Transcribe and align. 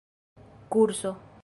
kurso 0.71 1.13